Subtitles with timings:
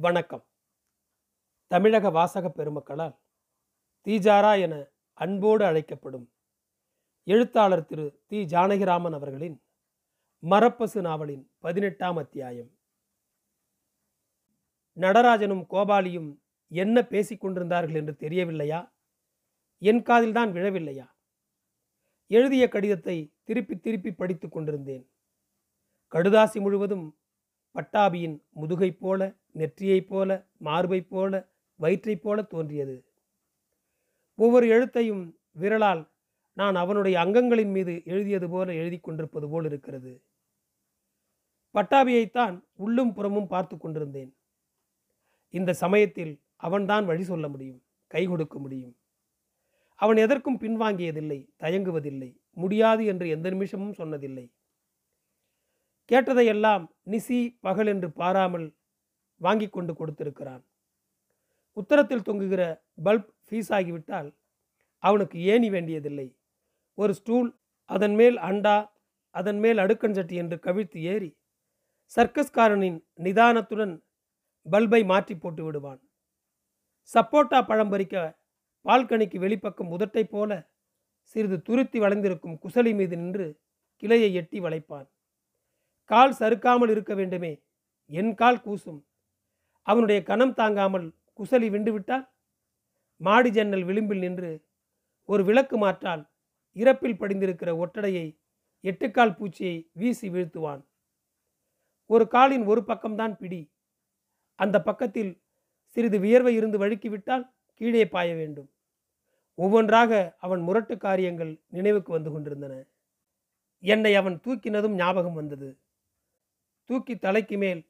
[0.00, 0.46] வணக்கம்.
[1.66, 3.18] தமிழக வாசக பெருமக்களால்
[4.04, 6.32] தீஜாரா என அன்போடு அழைக்கப்படும்
[7.24, 8.44] எழுத்தாளர் திரு தி.
[8.44, 9.62] ஜானகிராமன் அவர்களின்
[10.42, 12.78] மரப்பசு நாவலின் பதினெட்டாம் அத்தியாயம்.
[14.92, 16.38] நடராஜனும் கோபாலியும்
[16.68, 18.94] என்ன பேசிக்கொண்டிருந்தார்கள் என்று தெரியவில்லையா?
[19.78, 21.10] என் காதில்தான் விழவில்லையா?
[22.26, 25.10] எழுதிய கடிதத்தை திருப்பி திருப்பி படித்துக் கொண்டிருந்தேன்.
[26.12, 27.19] கடுதாசி முழுவதும்
[27.74, 31.48] பட்டாபியின் முதுகைப் போல நெற்றியைப் போல மார்பைப் போல
[31.80, 33.04] வயிற்றைப் போல தோன்றியது.
[34.34, 36.08] ஒவ்வொரு எழுத்தையும் விரலால்
[36.52, 40.22] நான் அவனுடைய அங்கங்களின் மீது எழுதியது போல எழுதி கொண்டிருப்பது போல் இருக்கிறது.
[41.74, 44.36] பட்டாபியைத்தான் உள்ளும் புறமும் பார்த்து கொண்டிருந்தேன்.
[45.54, 48.96] இந்த சமயத்தில் அவன்தான் வழி சொல்ல முடியும் கை கொடுக்க முடியும்.
[49.94, 54.50] அவன் எதற்கும் பின்வாங்கியதில்லை தயங்குவதில்லை முடியாது என்று எந்த நிமிஷமும் சொன்னதில்லை.
[56.08, 58.66] கேட்டதையெல்லாம் நிசி பகல் என்று பாராமல்
[59.40, 60.62] வாங்கி கொண்டு கொடுத்திருக்கிறான்.
[61.76, 62.62] உத்தரத்தில் தொங்குகிற
[63.04, 64.28] பல்ப் ஃபீஸ் ஆகிவிட்டால்
[65.02, 66.28] அவனுக்கு ஏணி வேண்டியதில்லை.
[66.98, 67.48] ஒரு ஸ்டூல்
[67.90, 68.76] அதன் மேல் அண்டா
[69.34, 71.30] அதன் மேல் அடுக்கஞ்சட்டி என்று கவிழ்த்து ஏறி
[72.16, 73.94] சர்க்கஸ்காரனின் நிதானத்துடன்
[74.66, 76.00] பல்பை மாற்றி போட்டு விடுவான்.
[77.10, 78.14] சப்போட்டா பழம் பறிக்க
[78.84, 80.50] பால்கனிக்கு வெளிப்பக்கம் உதட்டை போல
[81.22, 83.46] சிறிது துருத்தி வளைந்திருக்கும் குசலி மீது நின்று
[84.02, 85.08] கிளையை எட்டி வளைப்பான்.
[86.10, 87.52] கால் சறுக்காமல் இருக்க வேண்டுமே.
[88.10, 89.00] என் கால் கூசும்.
[89.86, 91.06] அவனுடைய கணம் தாங்காமல்
[91.38, 92.24] குசலி விண்டுவிட்டால்
[93.20, 94.50] மாடி ஜன்னல் விளிம்பில் நின்று
[95.28, 96.22] ஒரு விளக்கு மாற்றால்
[96.76, 98.26] இறப்பில் படிந்திருக்கிற ஒட்டடையை
[98.84, 100.82] எட்டுக்கால் பூச்சியை வீசி வீழ்த்துவான்.
[102.10, 103.62] ஒரு காலின் ஒரு பக்கம்தான் பிடி.
[104.58, 105.32] அந்த பக்கத்தில்
[105.96, 107.44] சிறிது வியர்வை இருந்து வழுக்கிவிட்டால்
[107.80, 108.68] கீழே பாய வேண்டும்.
[109.58, 112.74] ஒவ்வொன்றாக அவன் முரட்டு காரியங்கள் நினைவுக்கு வந்து கொண்டிருந்தன.
[113.84, 115.68] என்னை அவன் தூக்கினதும் ஞாபகம் வந்தது.
[116.90, 117.80] தூக்கி தலைக்கு மேல்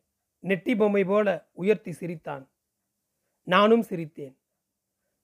[0.45, 2.43] நெட்டி பொம்மை போல உயர்த்தி சிரித்தான்.
[3.43, 4.35] நானும் சிரித்தேன்.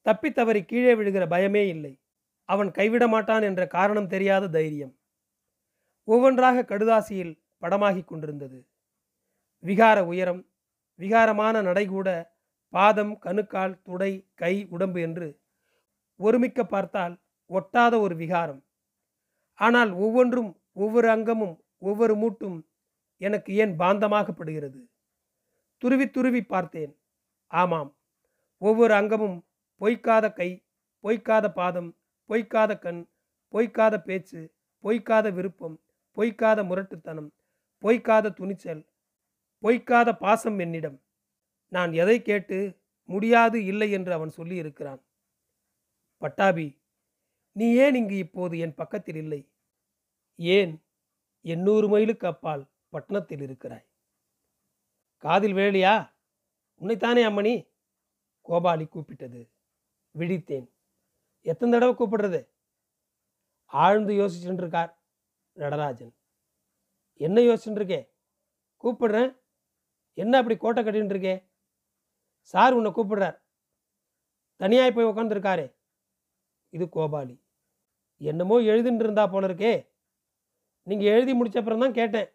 [0.06, 2.00] தப்பி தவறி கீழே விழுகிற பயமே இல்லை.
[2.48, 4.94] அவன் கைவிட மாட்டான் என்ற காரணம் தெரியாத தைரியம்.
[6.04, 8.58] ஒவ்வொன்றாக கடுதாசியில் படமாகிக் கொண்டிருந்தது.
[9.64, 10.42] விகார உயரம்
[10.98, 12.08] விகாரமான நடைகூட
[12.68, 15.28] பாதம் கணுக்கால் துடை கை உடம்பு என்று
[16.20, 17.14] ஒருமிக்க பார்த்தால்
[17.50, 18.62] ஒட்டாத ஒரு விகாரம்.
[19.58, 22.58] ஆனால் ஒவ்வொன்றும் ஒவ்வொரு அங்கமும் ஒவ்வொரு மூட்டும்
[23.20, 24.80] எனக்கு ஏன் பாந்தமாகப்படுகிறது?
[25.82, 26.92] துருவி துருவி பார்த்தேன்.
[27.50, 27.90] ஆமாம்
[28.62, 29.38] ஒவ்வொரு அங்கமும்
[29.80, 30.50] பொய்க்காத கை
[31.04, 31.90] பொய்க்காத பாதம்
[32.30, 33.02] பொய்க்காத கண்
[33.54, 34.40] பொய்க்காத பேச்சு
[34.84, 35.76] பொய்க்காத விருப்பம்
[36.16, 37.30] பொய்க்காத முரட்டுத்தனம்
[37.82, 38.82] பொய்க்காத துணிச்சல்
[39.62, 40.98] பொய்க்காத பாசம் என்னிடம்.
[41.72, 42.58] நான் எதை கேட்டு
[43.08, 45.00] முடியாது இல்லை என்று அவன் சொல்லியிருக்கிறான்.
[46.22, 46.66] பட்டாபி
[47.56, 49.40] நீ ஏன் இங்கு இப்போது என் பக்கத்தில் இல்லை?
[50.38, 50.72] ஏன்?
[51.44, 52.64] எண்ணூறு மைலுக்கு அப்பால்.
[52.88, 53.86] பட்டணத்தில் இருக்கிறாய்.
[55.16, 56.12] காதில் வேலியா
[56.74, 57.68] உன்னைத்தானே அம்மணி?
[58.48, 59.50] கோபாலி கூப்பிட்டது.
[60.18, 60.70] விழித்தேன்.
[61.40, 62.48] எத்தனை தடவை கூப்பிடுறது?
[63.64, 64.98] ஆழ்ந்து யோசிச்சுட்டு இருக்கார்
[65.52, 66.14] நடராஜன்.
[67.14, 68.08] என்ன யோசிச்சுட்டு இருக்கே?
[68.82, 69.40] கூப்பிடுறேன்.
[70.12, 71.48] என்ன அப்படி கோட்டை கட்டின்னு இருக்கே?
[72.40, 73.38] சார் உன்னை கூப்பிடுறார்.
[74.56, 75.74] தனியாக போய் உட்காந்துருக்காரே
[76.68, 77.42] இது கோபாலி.
[78.16, 79.88] என்னமோ எழுதின்னு இருந்தா போல இருக்கே.
[80.82, 82.28] நீங்கள் எழுதி முடிச்ச அப்புறம் தான் கேட்டேன்.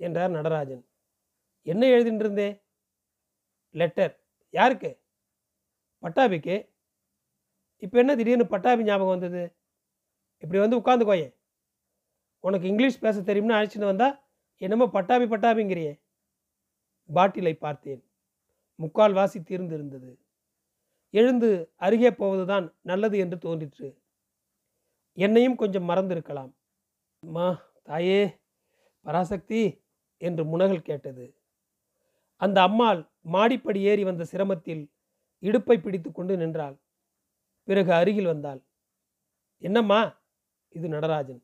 [0.00, 0.88] என்றார் நடராஜன்.
[1.62, 2.62] என்ன எழுதின்னு
[3.70, 4.14] லெட்டர்.
[4.50, 4.90] யாருக்கு?
[6.02, 6.56] பட்டாபிக்கு.
[7.76, 9.56] இப்போ என்ன திடீர்னு பட்டாபி ஞாபகம் வந்தது?
[10.38, 11.28] இப்படி வந்து உட்காந்துக்கோயே.
[12.44, 14.08] உனக்கு இங்கிலீஷ் பேச தெரியும்னு அழைச்சிட்டு வந்தா
[14.56, 15.92] என்னமோ பட்டாபி பட்டாபிங்கிறியே.
[17.14, 18.02] பாட்டிலை பார்த்தேன்.
[18.74, 20.10] முக்கால் வாசி தீர்ந்திருந்தது.
[21.14, 23.88] எழுந்து அருகே போவதுதான் நல்லது என்று தோன்றிற்று.
[25.18, 26.52] என்னையும் கொஞ்சம் மறந்திருக்கலாம்.
[27.18, 27.46] அம்மா
[27.82, 28.20] தாயே
[29.00, 29.60] பராசக்தி
[30.18, 31.26] என்று முனகல் கேட்டது.
[32.36, 34.90] அந்த அம்மாள் மாடிப்படி ஏறி வந்த சிரமத்தில்
[35.42, 36.76] இடுப்பை பிடித்து கொண்டு நின்றாள்.
[37.64, 38.60] பிறகு அருகில் வந்தாள்.
[39.58, 40.20] என்னம்மா
[40.68, 41.42] இது நடராஜன்.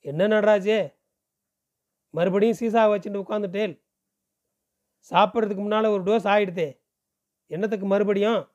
[0.00, 0.94] என்ன நடராஜே?
[2.10, 3.74] மறுபடியும் சீசாவை வச்சுட்டு உட்காந்துட்டேன்
[5.10, 6.80] சாப்பிட்றதுக்கு முன்னால் ஒரு டோஸ் ஆகிடுதே
[7.46, 8.48] என்னத்துக்கு மறுபடியும்?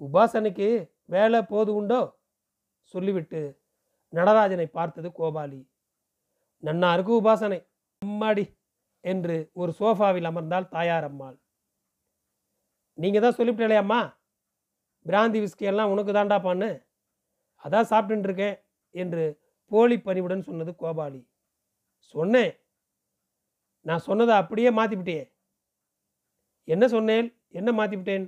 [0.00, 2.18] உபாசனைக்கு வேலை போது உண்டோ?
[2.82, 3.40] சொல்லிவிட்டு
[4.12, 5.60] நடராஜனை பார்த்தது கோபாலி.
[6.62, 7.58] நன்னாருக்கு உபாசனை.
[8.02, 8.44] அம்மாடி
[9.04, 11.36] என்று ஒரு சோஃபாவில் அமர்ந்தால் தாயார் அம்மாள்
[12.98, 14.00] நீங்கள் தான் சொல்லிவிட்டே அம்மா?
[15.06, 16.70] பிராந்தி விஸ்கி எல்லாம் உனக்கு தாண்டாப்பான்னு
[17.64, 18.56] அதான் சாப்பிட்டுருக்கேன்
[18.94, 19.24] என்று
[19.70, 21.20] போலி பணிவுடன் சொன்னது கோபாலி.
[22.14, 22.52] சொன்னேன்.
[23.86, 25.18] நான் சொன்னதை அப்படியே மாற்றிவிட்டே
[26.68, 27.26] என்ன சொன்னேன்?
[27.58, 28.24] என்ன மாற்றிவிட்டேன்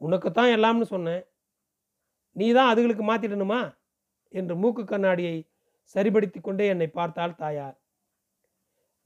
[0.00, 1.22] உனக்குத்தான் எல்லாம்னு சொன்னேன்.
[2.36, 3.60] நீ தான் அதுகளுக்கு மாற்றிடணுமா
[4.34, 5.36] என்று மூக்கு கண்ணாடியை
[5.94, 7.76] சரிபடுத்தி கொண்டே என்னை பார்த்தாள் தாயார்.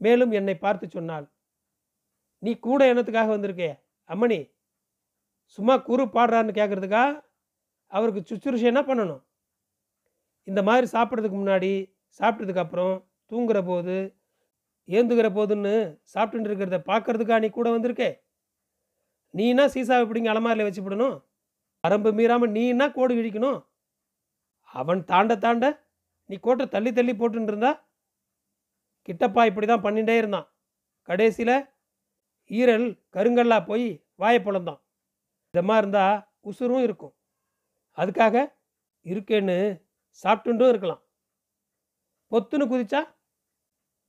[0.04, 1.26] மேலும் என்னை பார்த்து சொன்னாள்.
[2.43, 3.70] நீ கூட என்னத்துக்காக வந்திருக்கே?
[4.10, 4.40] அம்மணி
[5.58, 7.04] சும்மா குரு பாடுறான்னு கேட்குறதுக்கா
[7.93, 9.22] அவருக்கு சுச்சுருஷை என்ன பண்ணணும்?
[10.49, 11.72] இந்த மாதிரி சாப்பிட்றதுக்கு முன்னாடி
[12.20, 12.94] சாப்பிட்டதுக்கு அப்புறம்
[13.32, 13.96] தூங்குற போது
[14.88, 15.75] ஏந்துகிற போதுன்னு
[16.12, 18.10] சாப்பிட்டுட்டு இருக்கிறத பார்க்கறதுக்கா நீ கூட வந்திருக்கே?
[19.34, 21.16] நீனா சீசாவை பிடிங்க அலமாரியில் வச்சு விடணும்?
[21.84, 23.60] வரம்பு மீறாமல் நீனா கோடு கிழிக்கணும்
[24.81, 25.66] அவன் தாண்ட தாண்ட
[26.31, 27.70] நீ கோட்டை தள்ளி தள்ளி போட்டுன்னு இருந்தா
[29.06, 30.49] கிட்டப்பா இப்படி தான் பண்ணிகிட்டே இருந்தான்.
[31.02, 31.56] கடைசியில்
[32.50, 34.81] ஈரல் கருங்கல்லா போய் வாயை பொழந்தான்
[35.54, 37.14] இதமாக இருந்தால் உசுரும் இருக்கும்.
[37.96, 38.37] அதுக்காக
[39.04, 39.56] இருக்கேன்னு
[40.22, 41.02] சாப்பிட்டுட்டும் இருக்கலாம்.
[42.32, 43.00] பொத்துன்னு குதிச்சா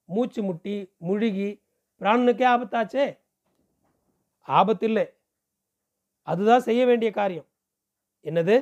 [0.06, 1.50] மூச்சு முட்டி முழுகி
[2.02, 3.06] பிராணனுக்கே ஆபத்தாச்சே?
[4.42, 5.06] ஆபத்து இல்லை
[6.22, 7.48] அதுதான் செய்ய வேண்டிய காரியம்.
[8.24, 8.56] என்னது?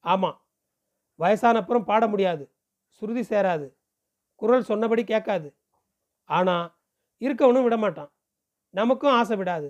[0.00, 0.38] ஆமாம்
[1.18, 2.44] வயசானப்புறம் பாட முடியாது.
[2.88, 3.75] சுருதி சேராது.
[4.42, 5.48] குரல் சொன்னபடி கேட்காது.
[6.30, 6.66] ஆனால்
[7.22, 8.10] இருக்கவனும் விடமாட்டான்.
[8.74, 9.68] நமக்கும் ஆசை விடாது.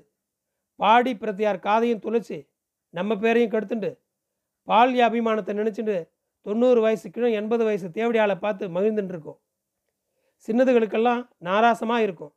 [0.80, 2.38] பாடி பிரத்தியார் காதையும் துளைச்சி
[2.94, 3.90] நம்ம பேரையும் கெடுத்துண்டு
[4.68, 5.96] பால்ய அபிமானத்தை நினச்சிட்டு
[6.46, 9.38] தொண்ணூறு வயசு கீழே எண்பது வயசு தேவடியாளை பார்த்து மகிழ்ந்துட்டுருக்கோம்
[10.48, 12.32] சின்னதுகளுக்கெல்லாம் நாராசமாக இருக்கும்.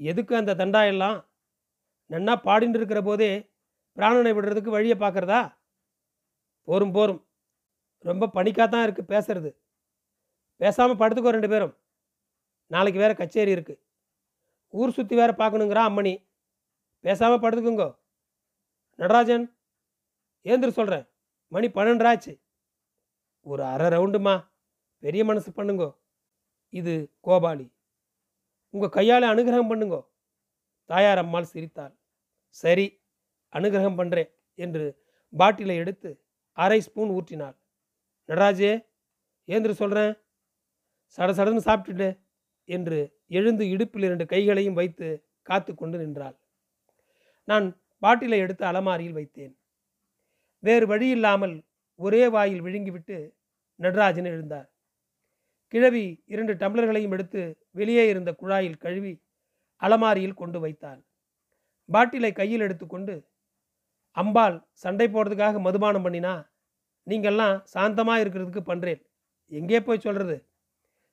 [0.00, 1.18] எதுக்கு அந்த தண்டாயெல்லாம்?
[2.10, 3.30] நன்னா பாடிட்டு இருக்கிற போதே
[3.96, 5.40] பிராணனை விடுறதுக்கு வழியை பார்க்குறதா
[6.68, 7.20] போரும் போரும்.
[8.04, 9.50] ரொம்ப பணிக்காக தான் இருக்குது பேசுறது.
[10.60, 11.74] பேசாமல் படுத்துக்கோ ரெண்டு பேரும்.
[12.66, 13.82] நாளைக்கு வேறு கச்சேரி இருக்குது
[14.74, 16.14] ஊர் சுற்றி வேறு பார்க்கணுங்கிறான் அம்மணி.
[17.04, 17.88] பேசாமல் படுத்துக்குங்கோ.
[18.98, 19.44] நடராஜன்
[20.46, 21.06] ஏந்திர சொல்கிறேன்
[21.52, 22.32] மணி பன்னெண்டாச்சு
[23.46, 24.34] ஒரு அரை ரவுண்டுமா.
[25.02, 25.88] பெரிய மனசு பண்ணுங்கோ.
[26.72, 26.94] இது
[27.26, 27.66] கோபாலி.
[28.74, 30.00] உங்கள் கையால் அனுகிரகம் பண்ணுங்கோ.
[30.90, 31.94] தாயார் அம்மாள் சிரித்தாள்.
[32.48, 32.86] சரி
[33.52, 34.84] அனுகிரகம் பண்ணுறேன் என்று
[35.32, 36.10] பாட்டிலை எடுத்து
[36.58, 37.56] அரை ஸ்பூன் ஊற்றினாள்.
[38.28, 38.72] நடராஜே
[39.48, 40.12] ஏந்திர சொல்கிறேன்
[41.14, 42.08] சட சடன்னு சாப்பிட்டுட்டு
[42.68, 42.98] என்று
[43.38, 45.08] எழுந்து இடுப்பில் இரண்டு கைகளையும் வைத்து
[45.48, 46.36] காத்து கொண்டு நின்றாள்.
[47.48, 47.66] நான்
[48.02, 49.54] பாட்டிலை எடுத்து அலமாரியில் வைத்தேன்.
[50.62, 51.54] வேறு வழியில்லாமல்
[52.00, 53.18] ஒரே வாயில் விழுங்கிவிட்டு
[53.80, 54.68] நடராஜன் எழுந்தார்.
[55.72, 59.12] கிழவி இரண்டு டம்ளர்களையும் எடுத்து வெளியே இருந்த குழாயில் கழுவி
[59.82, 61.00] அலமாரியில் கொண்டு வைத்தாள்.
[61.88, 63.14] பாட்டிலை கையில் எடுத்துக்கொண்டு
[64.16, 66.34] அம்பாள் சண்டை போடுறதுக்காக மதுபானம் பண்ணினா
[67.06, 69.02] நீங்கள்லாம் சாந்தமாக இருக்கிறதுக்கு பண்ணுறேன்
[69.52, 70.36] எங்கே போய் சொல்கிறது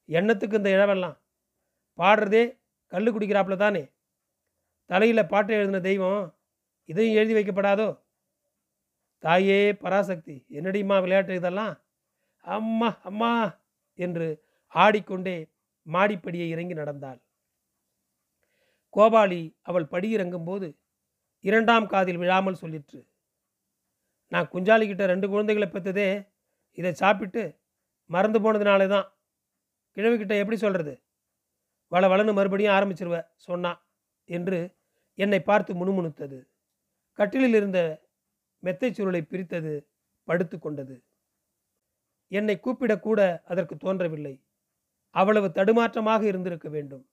[0.09, 1.17] எண்ணத்துக்கு இந்த இழவெல்லாம்
[1.97, 3.91] பாடுறதே கல் குடிக்கிறாப்புல தானே.
[4.85, 6.35] தலையில் பாட்டை எழுதின தெய்வம்
[6.85, 8.01] இதையும் எழுதி வைக்கப்படாதோ?
[9.19, 11.83] தாயே பராசக்தி என்னடிம்மா விளையாட்டு இதெல்லாம்?
[12.39, 13.59] அம்மா அம்மா
[13.95, 15.49] என்று ஆடிக்கொண்டே
[15.87, 17.19] மாடிப்படியை இறங்கி நடந்தாள்.
[18.93, 20.77] கோபாலி அவள் படியிறங்கும் போது
[21.39, 23.07] இரண்டாம் காதில் விழாமல் சொல்லிற்று.
[24.27, 26.31] நான் குஞ்சாலிக்கிட்ட ரெண்டு குழந்தைகளை பெற்றதே
[26.71, 27.59] இதை சாப்பிட்டு
[28.05, 29.12] மறந்து போனதுனாலே தான்
[29.97, 30.93] கிழவிக்கிட்ட எப்படி சொல்கிறது
[31.91, 33.71] வள வளன்னு மறுபடியும் ஆரம்பிச்சிருவ சொன்னா
[34.25, 34.75] என்று
[35.13, 36.39] என்னை பார்த்து முணுமுணுத்தது.
[37.13, 37.79] கட்டிலில் இருந்த
[38.63, 39.87] மெத்தைச் சுருளை பிரித்தது
[40.23, 41.03] படுத்து கொண்டது.
[42.27, 44.43] என்னை கூப்பிடக்கூட அதற்கு தோன்றவில்லை.
[45.09, 47.05] அவ்வளவு தடுமாற்றமாக இருந்திருக்க வேண்டும்.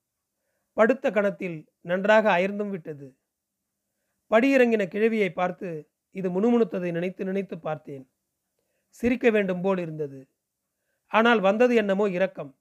[0.72, 3.16] படுத்த கணத்தில் நன்றாக அயர்ந்தும் விட்டது.
[4.30, 8.10] படியிறங்கின கிழவியை பார்த்து இது முணுமுணுத்ததை நினைத்து நினைத்து பார்த்தேன்.
[8.88, 10.20] சிரிக்க வேண்டும் போல் இருந்தது.
[11.06, 12.59] ஆனால் வந்தது என்னமோ இரக்கம்.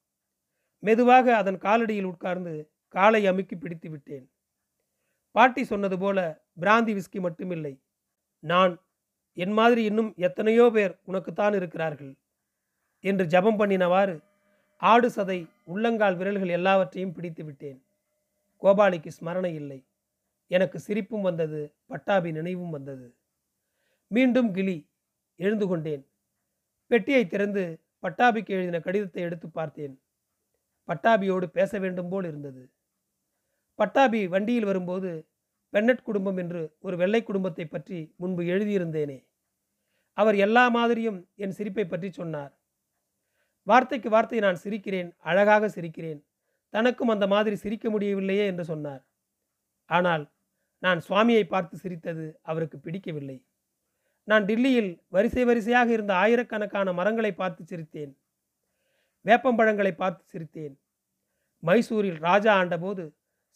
[0.79, 2.53] மெதுவாக அதன் காலடியில் உட்கார்ந்து
[2.87, 4.25] காலை அமுக்கி பிடித்து விட்டேன்.
[5.31, 6.19] பாட்டி சொன்னது போல
[6.61, 7.73] பிராந்தி விஸ்கி மட்டுமில்லை.
[8.43, 8.73] நான்
[9.33, 12.13] என் மாதிரி இன்னும் எத்தனையோ பேர் உனக்குத்தான் இருக்கிறார்கள்
[13.03, 14.15] என்று ஜபம் பண்ணினவாறு
[14.81, 17.79] ஆடு சதை உள்ளங்கால் விரல்கள் எல்லாவற்றையும் பிடித்து விட்டேன்.
[18.61, 19.79] கோபாலிக்கு ஸ்மரணை இல்லை.
[20.47, 23.07] எனக்கு சிரிப்பும் வந்தது பட்டாபி நினைவும் வந்தது.
[24.07, 24.77] மீண்டும் கிளி
[25.35, 26.03] எழுந்து கொண்டேன்.
[26.87, 27.63] பெட்டியை திறந்து
[28.03, 29.95] பட்டாபிக்கு எழுதின கடிதத்தை எடுத்து பார்த்தேன்.
[30.89, 32.63] பட்டாபியோடு பேச வேண்டும் போல் இருந்தது.
[33.79, 35.09] பட்டாபி வண்டியில் வரும்போது
[35.73, 39.17] பென்னட் குடும்பம் என்று ஒரு வெள்ளை குடும்பத்தை பற்றி முன்பு எழுதியிருந்தேனே.
[40.17, 42.53] அவர் எல்லா மாதிரியும் என் சிரிப்பை பற்றி சொன்னார்.
[43.67, 46.19] வார்த்தைக்கு வார்த்தை நான் சிரிக்கிறேன் அழகாக சிரிக்கிறேன்.
[46.73, 49.03] தனக்கும் அந்த மாதிரி சிரிக்க முடியவில்லையே என்று சொன்னார்.
[49.89, 50.23] ஆனால்
[50.83, 53.37] நான் சுவாமியை பார்த்து சிரித்தது அவருக்கு பிடிக்கவில்லை.
[54.27, 58.11] நான் டில்லியில் வரிசை வரிசையாக இருந்த ஆயிரக்கணக்கான மரங்களை பார்த்து சிரித்தேன்.
[59.25, 60.75] வேப்பம்பழங்களை பார்த்து சிரித்தேன்.
[61.63, 63.03] மைசூரில் ராஜா ஆண்டபோது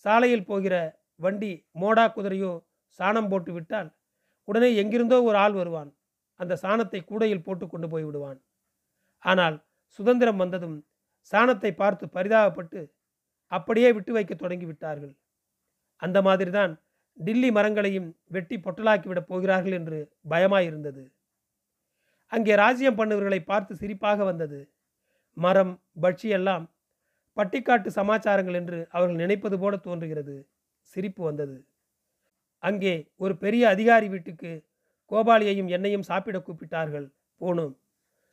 [0.05, 0.75] சாலையில் போகிற
[1.15, 2.53] வண்டி மோடா குதிரையோ
[2.99, 3.89] சாணம் போட்டு விட்டால்
[4.47, 5.91] உடனே எங்கிருந்தோ ஒரு ஆள் வருவான்.
[6.39, 8.39] அந்த சாணத்தை கூடையில் போட்டு கொண்டு போய் விடுவான்.
[9.23, 9.57] ஆனால்
[9.99, 10.77] சுதந்திரம் வந்ததும்
[11.31, 12.81] சாணத்தை பார்த்து பரிதாபப்பட்டு
[13.51, 15.13] அப்படியே விட்டு வைக்க தொடங்கி விட்டார்கள்.
[16.01, 16.73] அந்த மாதிரிதான்
[17.17, 21.03] டில்லி மரங்களையும் வெட்டி பொட்டலாக்கிவிடப் போகிறார்கள் என்று பயமாயிருந்தது.
[22.31, 24.59] அங்கே ராஜ்யம் பண்ணுவர்களை பார்த்து சிரிப்பாக வந்தது.
[25.37, 26.71] மரம் பட்சி எல்லாம்
[27.37, 30.47] பட்டிக்காட்டு சமாச்சாரங்கள் என்று அவர்கள் நினைப்பது போல தோன்றுகிறது.
[30.81, 31.67] சிரிப்பு வந்தது.
[32.59, 34.51] அங்கே ஒரு பெரிய அதிகாரி வீட்டுக்கு
[35.11, 37.07] கோபாலியையும் என்னையும் சாப்பிட கூப்பிட்டார்கள்.
[37.41, 37.73] போனோம்.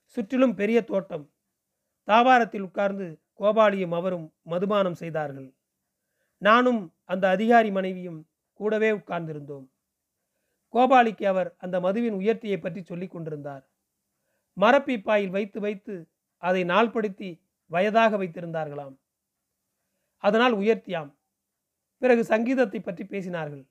[0.04, 1.30] சுற்றிலும் பெரிய தோட்டம்.
[2.08, 5.54] தாவாரத்தில் உட்கார்ந்து கோபாலியும் அவரும் மதுபானம் செய்தார்கள்.
[6.38, 9.66] நானும் அந்த அதிகாரி மனைவியும் கூடவே உட்கார்ந்திருந்தோம்.
[10.74, 13.68] கோபாலிக்கு அவர் அந்த மதுவின் உயர்த்தியை பற்றி சொல்லிக் கொண்டிருந்தார்.
[14.56, 15.94] மரப்பீப்பாயில் வைத்து வைத்து
[16.42, 18.96] அதை நாள்படுத்தி வயதாக வைத்திருந்தார்களாம்.
[20.16, 21.10] அதனால் உயர்த்தியாம்.
[21.98, 23.64] பிறகு சங்கீதத்தை பற்றி பேசினார்கள்.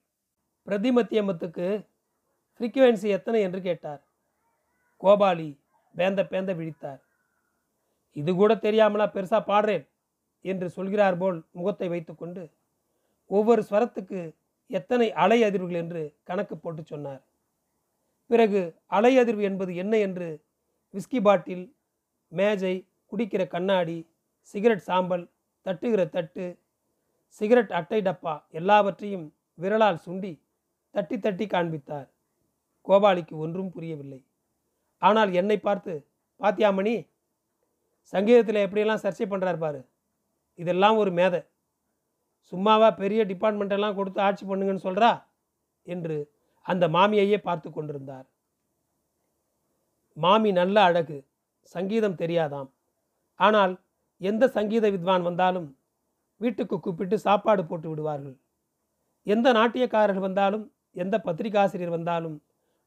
[0.67, 1.88] பிரதிமத்தியமத்துக்கு
[2.59, 3.41] ஃப்ரீக்குவென்சி எத்தனை?
[3.41, 4.01] என்று கேட்டார்.
[5.01, 5.49] கோபாலி
[5.95, 7.01] பேந்த பேந்த விழித்தார்.
[8.11, 9.85] இது கூட தெரியாமலா பெருசா பாடுறேன்?
[10.41, 12.51] என்று சொல்கிறார் போல் முகத்தை வைத்துக்கொண்டு
[13.25, 14.35] ஒவ்வொரு ஸ்வரத்துக்கு
[14.67, 15.81] எத்தனை அலை அதிர்வுகள்?
[15.83, 17.21] என்று கணக்கு போட்டு சொன்னார்.
[18.27, 19.97] பிறகு அலை அதிர்வு என்பது என்ன?
[19.97, 20.29] என்று
[20.93, 21.65] விஸ்கி பாட்டில்
[22.31, 22.75] மேஜை
[23.12, 23.98] குடிக்கிற கண்ணாடி
[24.41, 25.25] சிகரெட் சாம்பல்
[25.65, 26.45] தட்டுகிற தட்டு
[27.29, 29.25] சிகரெட் அட்டை டப்பா எல்லாவற்றையும்
[29.57, 30.33] விரலால் சுண்டி
[30.95, 32.07] தட்டி தட்டி காண்பித்தார்.
[32.88, 34.25] கோபாலிக்கு ஒன்றும் புரியவில்லை.
[34.98, 35.93] ஆனால் என்னை பார்த்து
[36.39, 36.93] பாத்தியாமணி
[38.13, 39.81] சங்கீதத்தில் எப்படியெல்லாம் சர்ச்சை பண்ணுறார் பாரு.
[40.55, 41.41] இதெல்லாம் ஒரு மேதை.
[42.51, 45.12] சும்மாவா பெரிய டிபார்ட்மெண்ட்டெல்லாம் கொடுத்து ஆட்சி பண்ணுங்கன்னு சொல்கிறா
[45.83, 46.17] என்று
[46.62, 48.27] அந்த மாமியையே பார்த்து கொண்டிருந்தார்.
[50.17, 51.17] மாமி நல்ல அழகு.
[51.75, 52.69] சங்கீதம் தெரியாதாம்.
[53.39, 53.73] ஆனால்
[54.21, 55.67] எந்த சங்கீத வித்வான் வந்தாலும்
[56.41, 58.38] வீட்டுக்கு கூப்பிட்டு சாப்பாடு போட்டு விடுவார்கள்.
[59.27, 62.38] எந்த நாட்டியக்காரர்கள் வந்தாலும் எந்த பத்திரிகாசிரியர் வந்தாலும்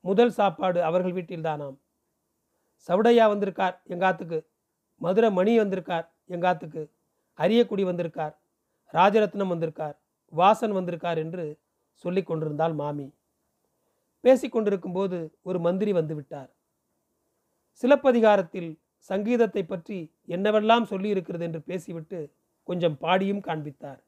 [0.04, 1.76] முதல் சாப்பாடு அவர்கள் வீட்டில்தானாம்.
[2.88, 4.38] சவுடையா வந்திருக்கார் எங்காத்துக்கு?
[5.00, 6.82] மதுரை மணி வந்திருக்கார் எங்காத்துக்கு?
[7.38, 8.34] அரியக்குடி வந்திருக்கார்
[8.94, 9.96] ராஜரத்னம் வந்திருக்கார்
[10.32, 11.44] வாசன் வந்திருக்கார் என்று
[12.04, 13.06] சொல்லிக் கொண்டிருந்தாள் மாமி.
[14.24, 16.50] பேசிக்கொண்டிருக்கும் போது ஒரு மந்திரி வந்து விட்டார்.
[17.80, 18.70] சிலப்பதிகாரத்தில்
[19.10, 22.18] சங்கீதத்தை பற்றி என்னவெல்லாம் சொல்லியிருக்கிறது என்று பேசிவிட்டு
[22.68, 24.00] கொஞ்சம் பாடியும் காண்பித்தார்.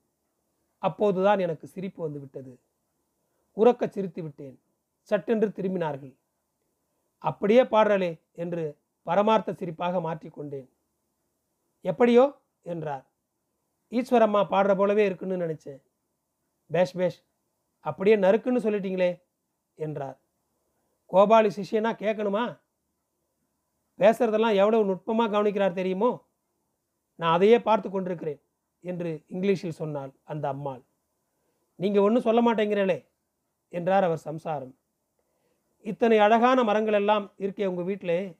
[0.83, 2.53] அப்போதுதான் எனக்கு சிரிப்பு வந்துவிட்டது.
[3.57, 4.57] உறக்க சிரித்து விட்டேன்
[5.11, 6.15] சட்டென்று திரும்பினார்கள்.
[7.25, 8.65] அப்படியே பாடுறலே என்று
[9.07, 10.69] பரமார்த்த சிரிப்பாக மாற்றிக்கொண்டேன்
[11.85, 12.25] எப்படியோ
[12.63, 13.05] என்றார்.
[13.93, 15.81] ஈஸ்வரம்மா பாடுற போலவே இருக்குன்னு நினச்சேன்.
[16.71, 17.19] பேஷ் பேஷ்
[17.87, 19.11] அப்படியே நறுக்குன்னு சொல்லிட்டீங்களே
[19.79, 20.19] என்றார்.
[21.11, 22.45] கோபாலி சிஷ்யனா கேட்கணுமா?
[23.99, 26.11] பேசுறதெல்லாம் எவ்வளவு நுட்பமாக கவனிக்கிறார் தெரியுமோ?
[27.17, 28.41] நான் அதையே பார்த்து கொண்டிருக்கிறேன்
[28.81, 30.83] என்று இங்கிலீஷில் சொன்னாள் அந்த அம்மாள்.
[31.79, 32.99] நீங்கள் ஒன்றும் சொல்ல மாட்டேங்கிறீங்களே
[33.69, 34.75] என்றார் அவர் சம்சாரம்.
[35.81, 38.39] இத்தனை அழகான மரங்கள் எல்லாம் இருக்கே உங்கள் வீட்டிலே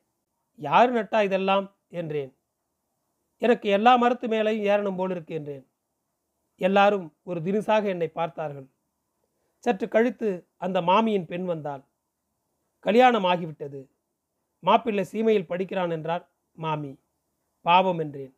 [0.59, 1.77] யார் நட்டா இதெல்லாம்?
[1.91, 2.33] என்றேன்.
[3.39, 5.65] எனக்கு எல்லா மரத்து மேலையும் ஏறணும் போல் இருக்கு என்றேன்.
[6.61, 8.69] எல்லாரும் ஒரு தினுசாக என்னை பார்த்தார்கள்.
[9.59, 11.83] சற்று கழித்து அந்த மாமியின் பெண் வந்தாள்.
[12.81, 13.81] கல்யாணம் ஆகிவிட்டது.
[14.67, 16.25] மாப்பிள்ளை சீமையில் படிக்கிறான் என்றார்
[16.57, 16.93] மாமி
[17.67, 18.33] பாவம் என்றேன்.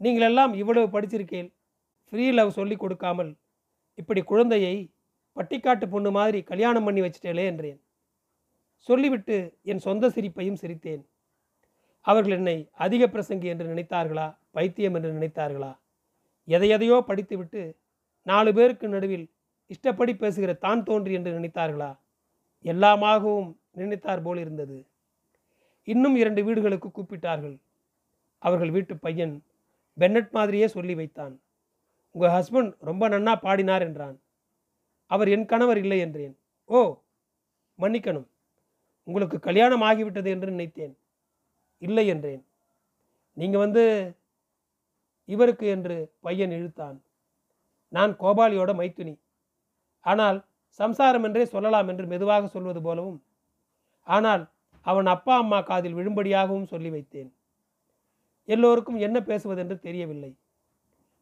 [0.00, 1.48] நீங்களெல்லாம் இவ்வளவு படிச்சிருக்கேன்
[2.08, 3.32] ஃப்ரீ லவ் சொல்லி கொடுக்காமல்
[3.98, 4.74] இப்படி குழந்தையை
[5.36, 7.78] பட்டிக்காட்டு பொண்ணு மாதிரி கல்யாணம் பண்ணி வச்சிட்டேலே என்றேன்.
[8.88, 9.36] சொல்லிவிட்டு
[9.70, 11.02] என் சொந்த சிரிப்பையும் சிரித்தேன்.
[12.06, 14.26] அவர்கள் என்னை அதிக பிரசங்கி என்று நினைத்தார்களா
[14.56, 15.72] பைத்தியம் என்று நினைத்தார்களா?
[16.48, 17.62] எதையதையோ படித்துவிட்டு
[18.26, 19.26] நாலு பேருக்கு நடுவில்
[19.70, 21.90] இஷ்டப்படி பேசுகிற தான் தோன்றி என்று நினைத்தார்களா?
[22.64, 23.48] எல்லாமாகவும்
[23.80, 24.76] நினைத்தார் போல் இருந்தது
[25.84, 27.56] இன்னும் இரண்டு வீடுகளுக்கு கூப்பிட்டார்கள்.
[28.38, 29.34] அவர்கள் வீட்டு பையன்
[29.98, 31.34] பென்னட் மாதிரியே சொல்லி வைத்தான்.
[32.10, 34.16] உங்கள் ஹஸ்பண்ட் ரொம்ப நன்னா பாடினார் என்றான்.
[35.06, 36.34] அவர் என் கணவர் இல்லை என்றேன்.
[36.64, 36.78] ஓ
[37.78, 38.28] மன்னிக்கணும்.
[39.04, 40.94] உங்களுக்கு கல்யாணம் ஆகிவிட்டது என்று நினைத்தேன்.
[41.78, 42.42] இல்லை என்றேன்.
[43.32, 44.14] நீங்கள் வந்து
[45.24, 46.96] இவருக்கு என்று பையன் இழுத்தான்.
[47.88, 49.14] நான் கோபாலியோட மைத்துனி.
[50.00, 50.38] ஆனால்
[50.80, 53.20] சம்சாரம் என்றே சொல்லலாம் என்று மெதுவாக சொல்வது போலவும்.
[54.06, 54.42] ஆனால்
[54.84, 57.32] அவன் அப்பா அம்மா காதில் விழும்படியாகவும் சொல்லி வைத்தேன்.
[58.44, 60.36] எல்லோருக்கும் என்ன பேசுவதென்று தெரியவில்லை.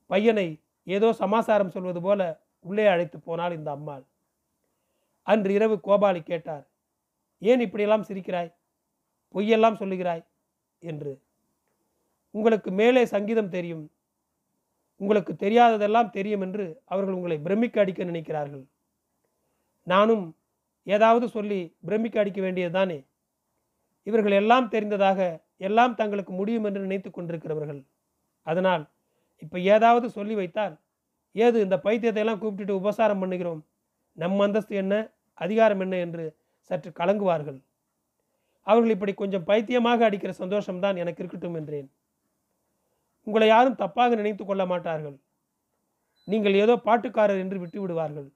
[0.07, 4.04] பையனை ஏதோ சமாசாரம் சொல்வது போல உள்ளே அழைத்து போனாள் இந்த அம்மாள்.
[5.23, 6.66] அன்று இரவு கோபாலி கேட்டார்
[7.38, 8.54] ஏன் இப்படியெல்லாம் சிரிக்கிறாய்?
[9.35, 10.25] பொய்யெல்லாம் சொல்லுகிறாய்?
[10.78, 11.23] என்று.
[12.31, 13.90] உங்களுக்கு மேலே சங்கீதம் தெரியும்.
[14.97, 18.64] உங்களுக்கு தெரியாததெல்லாம் தெரியும் என்று அவர்கள் உங்களை பிரமிக்க அடிக்க நினைக்கிறார்கள்.
[19.83, 20.37] நானும்
[20.85, 22.99] ஏதாவது சொல்லி பிரமிக்க அடிக்க வேண்டியதுதானே?
[24.07, 25.21] இவர்கள் எல்லாம் தெரிந்ததாக
[25.69, 27.81] எல்லாம் தங்களுக்கு முடியும் என்று நினைத்து கொண்டிருக்கிறவர்கள்.
[28.47, 28.85] அதனால்
[29.43, 30.75] இப்போ ஏதாவது சொல்லி வைத்தால்
[31.35, 33.61] ஏது இந்த பைத்தியத்தை எல்லாம் கூப்பிட்டுட்டு உபசாரம் பண்ணுகிறோம்?
[34.19, 34.95] நம் அந்தஸ்து என்ன?
[35.39, 35.95] அதிகாரம் என்ன?
[36.07, 36.25] என்று
[36.71, 37.59] சற்று கலங்குவார்கள்.
[38.67, 41.89] அவர்கள் இப்படி கொஞ்சம் பைத்தியமாக அடிக்கிற சந்தோஷம்தான் எனக்கு இருக்கட்டும் என்றேன்.
[43.27, 45.17] உங்களை யாரும் தப்பாக நினைத்து கொள்ள மாட்டார்கள்.
[46.29, 48.29] நீங்கள் ஏதோ பாட்டுக்காரர் என்று விட்டு விடுவார்கள்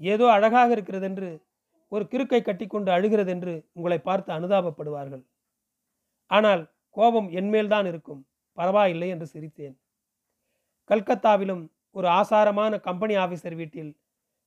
[0.00, 1.28] ஏதோ அழகாக இருக்கிறது என்று
[1.92, 5.24] ஒரு கிறுக்கை கட்டிக்கொண்டு அழுகிறது என்று உங்களை பார்த்து அனுதாபப்படுவார்கள்.
[6.26, 8.22] ஆனால் கோபம் என்மேல்தான் இருக்கும்.
[8.58, 9.76] பரவாயில்லை என்று சிரித்தேன்.
[10.90, 13.92] கல்கத்தாவிலும் ஒரு ஆசாரமான கம்பெனி ஆபீசர் வீட்டில்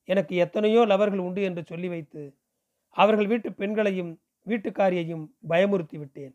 [0.03, 2.21] எனக்கு எத்தனையோ லவர்கள் உண்டு என்று சொல்லி வைத்து
[2.95, 4.11] அவர்கள் வீட்டு பெண்களையும்
[4.47, 6.33] வீட்டுக்காரியையும் பயமுறுத்தி விட்டேன்.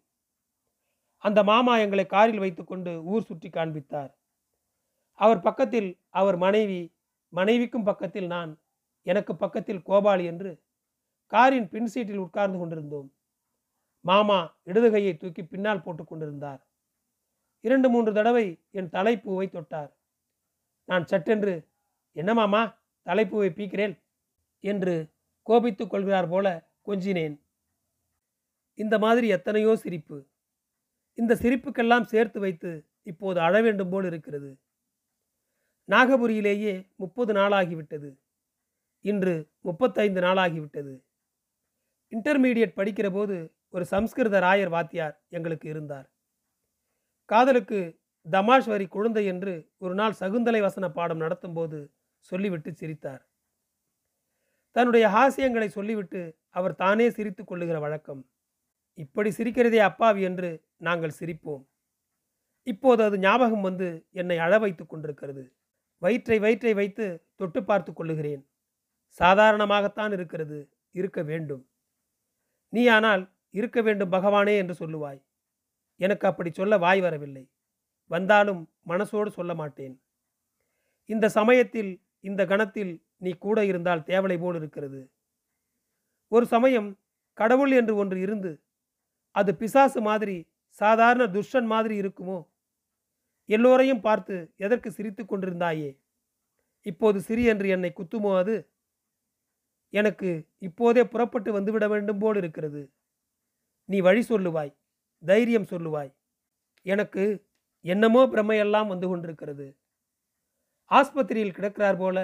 [1.19, 4.13] அந்த மாமா எங்களை காரில் வைத்துக்கொண்டு ஊர் சுற்றி காண்பித்தார்.
[5.19, 6.81] அவர் பக்கத்தில் அவர் மனைவி
[7.33, 8.51] மனைவிக்கும் பக்கத்தில் நான்
[9.07, 10.51] எனக்கு பக்கத்தில் கோபாலி என்று
[11.27, 13.15] காரின் பின் சீட்டில் உட்கார்ந்து கொண்டிருந்தோம்.
[14.01, 16.67] மாமா இடது கையை தூக்கி பின்னால் போட்டுக் கொண்டிருந்தார்.
[17.61, 19.93] இரண்டு மூன்று தடவை என் தலைப்பூவை தொட்டார்.
[20.85, 21.69] நான் சட்டென்று
[22.13, 22.63] என்ன மாமா
[23.05, 24.03] தலைப்பூவை பீக்கிறேன்
[24.61, 27.43] என்று கோபித்துக் கொள்கிறார் போல கொஞ்சினேன்.
[28.75, 30.29] இந்த மாதிரி எத்தனையோ சிரிப்பு.
[31.15, 34.59] இந்த சிரிப்புக்கெல்லாம் சேர்த்து வைத்து இப்போது அழ வேண்டும் போல் இருக்கிறது.
[35.89, 38.11] நாகபுரியிலேயே முப்பது நாளாகிவிட்டது.
[39.01, 41.05] இன்று முப்பத்தைந்து நாளாகிவிட்டது.
[42.15, 43.37] இன்டர்மீடியட் படிக்கிற போது
[43.69, 46.11] ஒரு சம்ஸ்கிருத ராயர் வாத்தியார் எங்களுக்கு இருந்தார்.
[47.25, 51.79] காதலுக்கு தமாஷ்வரி குழந்தை என்று ஒரு நாள் சகுந்தலை வசன பாடம் நடத்தும்போது
[52.19, 53.23] சொல்லிவிட்டு சிரித்தார்.
[54.73, 58.23] தன்னுடைய ஹாசியங்களை சொல்லிவிட்டு அவர் தானே சிரித்து கொள்ளுகிற வழக்கம்.
[58.95, 61.65] இப்படி சிரிக்கிறதே அப்பாவி என்று நாங்கள் சிரிப்போம்.
[62.63, 65.45] இப்போது அது ஞாபகம் வந்து என்னை அழ வைத்து கொண்டிருக்கிறது.
[65.99, 68.43] வயிற்றை வயிற்றை வைத்து தொட்டு பார்த்து கொள்ளுகிறேன்.
[69.21, 70.59] சாதாரணமாகத்தான் இருக்கிறது
[70.91, 71.63] இருக்க வேண்டும்.
[72.75, 75.21] நீ ஆனால் இருக்க வேண்டும் பகவானே என்று சொல்லுவாய்.
[76.01, 77.45] எனக்கு அப்படி சொல்ல வாய் வரவில்லை.
[78.11, 79.95] வந்தாலும் மனசோடு சொல்ல மாட்டேன்.
[81.09, 85.01] இந்த சமயத்தில் இந்த கணத்தில் நீ கூட இருந்தால் தேவலை போல் இருக்கிறது.
[86.33, 86.89] ஒரு சமயம்
[87.39, 88.53] கடவுள் என்று ஒன்று இருந்து
[89.35, 90.37] அது பிசாசு மாதிரி
[90.81, 92.39] சாதாரண துஷ்டன் மாதிரி இருக்குமோ?
[93.49, 95.91] எல்லோரையும் பார்த்து எதற்கு சிரித்து கொண்டிருந்தாயே?
[96.87, 98.57] இப்போது சிரி என்று என்னை குத்துமோ அது?
[99.95, 102.83] எனக்கு இப்போதே புறப்பட்டு வந்துவிட வேண்டும் போல் இருக்கிறது.
[103.89, 104.73] நீ வழி சொல்லுவாய்
[105.23, 106.13] தைரியம் சொல்லுவாய்.
[106.87, 107.25] எனக்கு
[107.85, 109.67] என்னமோ பிரமையெல்லாம் வந்து கொண்டிருக்கிறது.
[110.91, 112.19] ஆஸ்பத்திரியில் கிடக்கிறார் போல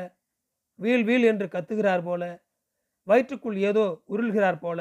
[0.79, 2.23] வீல் வீல் என்று கத்துகிறார் போல
[3.07, 4.81] வயிற்றுக்குள் ஏதோ உருள்கிறார் போல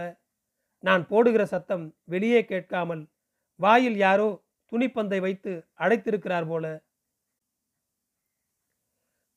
[0.84, 3.04] நான் போடுகிற சத்தம் வெளியே கேட்காமல்
[3.60, 4.30] வாயில் யாரோ
[4.72, 6.66] துணிப்பந்தை வைத்து அடைத்திருக்கிறார் போல.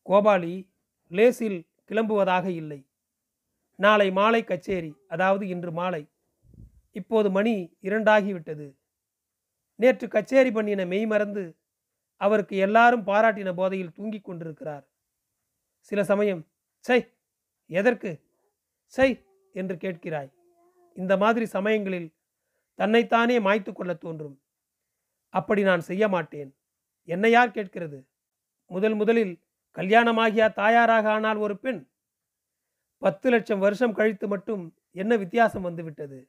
[0.07, 0.55] கோபாலி
[1.11, 1.59] லேசில்
[1.91, 2.81] கிளம்புவதாக இல்லை.
[3.85, 6.03] நாளை மாலை கச்சேரி அதாவது இன்று மாலை.
[6.97, 8.67] இப்போது மணி இரண்டாகிவிட்டது.
[9.79, 11.45] நேற்று கச்சேரி பண்ணின மெய் மறந்து
[12.21, 14.85] அவருக்கு எல்லாரும் பாராட்டின போதையில் தூங்கிக் கொண்டிருக்கிறார்.
[15.81, 16.43] சில சமயம்
[16.85, 16.99] சை
[17.71, 18.11] எதற்கு?
[18.95, 19.09] சை
[19.55, 20.31] என்று கேட்கிறாய்.
[20.97, 22.09] இந்த மாதிரி சமயங்களில்
[22.79, 24.37] தன்னைத்தானே மாய்த்து கொள்ள தோன்றும்.
[25.35, 26.51] அப்படி நான் செய்ய மாட்டேன்.
[27.09, 27.99] என்னை யார் கேட்கிறது?
[28.71, 29.35] முதல் முதலில்
[29.77, 31.81] கல்யாணமாகியா தாயாராக ஆனால் ஒரு பெண்
[33.03, 36.29] பத்து லட்சம் வருஷம் கழித்து மட்டும் என்ன வித்தியாசம் வந்துவிட்டது?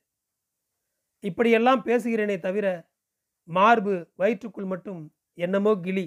[1.19, 2.67] இப்படியெல்லாம் பேசுகிறேனே தவிர
[3.43, 5.01] மார்பு வயிற்றுக்குள் மட்டும்
[5.33, 6.05] என்னமோ கிளி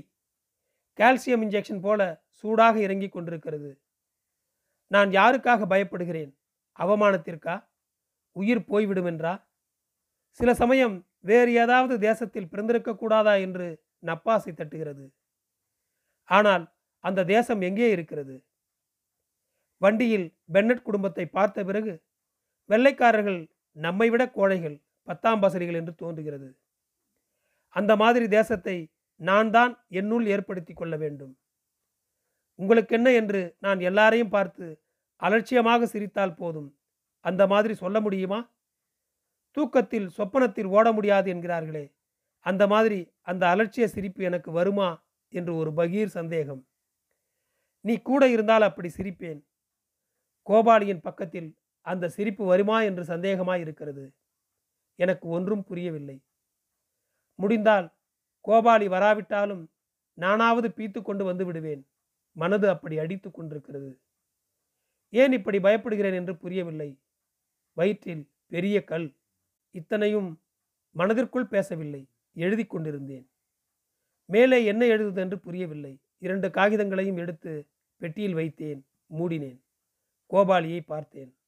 [0.99, 2.01] கால்சியம் இன்ஜெக்ஷன் போல
[2.31, 3.71] சூடாக இறங்கி கொண்டிருக்கிறது.
[4.87, 6.33] நான் யாருக்காக பயப்படுகிறேன்?
[6.79, 7.55] அவமானத்திற்கா?
[8.33, 9.33] உயிர் போய்விடும் என்றா
[10.41, 13.67] சில சமயம் வேறு ஏதாவது தேசத்தில் பிறந்திருக்க கூடாதா என்று
[14.07, 15.05] நப்பாசை தட்டுகிறது.
[16.29, 16.65] ஆனால்
[17.01, 18.46] அந்த தேசம் எங்கே இருக்கிறது?
[19.83, 22.03] வண்டியில் பென்னட் குடும்பத்தை பார்த்த பிறகு
[22.71, 23.41] வெள்ளைக்காரர்கள்
[23.73, 26.49] நம்மை விட கோழைகள் பத்தாம் பசரிகள் என்று தோன்றுகிறது.
[27.69, 31.39] அந்த மாதிரி தேசத்தை நான் தான் என்னுள் ஏற்படுத்தி கொள்ள வேண்டும்.
[32.55, 34.67] உங்களுக்கு என்ன என்று நான் எல்லாரையும் பார்த்து
[35.23, 36.79] அலட்சியமாக சிரித்தால் போதும்.
[37.21, 38.51] அந்த மாதிரி சொல்ல முடியுமா?
[39.53, 41.95] தூக்கத்தில் சொப்பனத்தில் ஓட முடியாது என்கிறார்களே
[42.47, 45.05] அந்த மாதிரி அந்த அலட்சிய சிரிப்பு எனக்கு வருமா?
[45.33, 46.67] என்று ஒரு பகீர் சந்தேகம்.
[47.85, 49.41] நீ கூட இருந்தால் அப்படி சிரிப்பேன்.
[50.49, 54.15] கோபாலியின் பக்கத்தில் அந்த சிரிப்பு வருமா என்று சந்தேகமாய் இருக்கிறது.
[54.95, 56.25] எனக்கு ஒன்றும் புரியவில்லை.
[57.35, 57.95] முடிந்தால்
[58.49, 59.71] கோபாலி வராவிட்டாலும்
[60.15, 61.89] நானாவது பீத்து கொண்டு வந்து விடுவேன்.
[62.33, 64.01] மனது அப்படி அடித்து கொண்டிருக்கிறது.
[65.09, 67.01] ஏன் இப்படி பயப்படுகிறேன் என்று புரியவில்லை.
[67.73, 69.17] வயிற்றில் பெரிய கல்.
[69.71, 70.43] இத்தனையும்
[70.91, 72.09] மனதிற்குள் பேசவில்லை.
[72.33, 73.31] எழுதி கொண்டிருந்தேன்.
[74.25, 75.99] மேலே என்ன எழுதுது என்று புரியவில்லை.
[76.19, 78.83] இரண்டு காகிதங்களையும் எடுத்து பெட்டியில் வைத்தேன்.
[79.19, 79.66] மூடினேன்.
[80.31, 81.39] கோபாலியை பார்த்தேன்.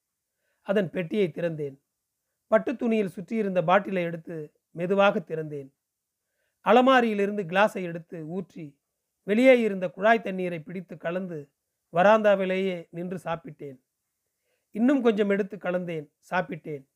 [0.62, 1.78] அதன் பெட்டியை திறந்தேன்.
[2.46, 5.72] பட்டு துணியில் சுற்றியிருந்த பாட்டிலை எடுத்து மெதுவாக திறந்தேன்.
[6.64, 8.80] அலமாரியிலிருந்து கிளாஸை எடுத்து ஊற்றி
[9.22, 11.50] வெளியே இருந்த குழாய் தண்ணீரை பிடித்து கலந்து
[11.92, 13.78] வராந்தாவிலேயே நின்று சாப்பிட்டேன்.
[14.70, 16.88] இன்னும் கொஞ்சம் எடுத்து கலந்தேன் சாப்பிட்டேன்.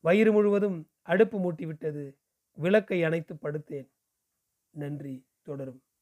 [0.00, 2.14] வயிறு முழுவதும் அடுப்பு மூட்டிவிட்டது.
[2.52, 3.90] விளக்கை அணைத்து படுத்தேன்.
[4.70, 5.82] நன்றி தொடரும்.